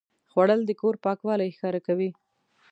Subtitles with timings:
[0.31, 2.09] خوړل د کور پاکوالی ښکاره کوي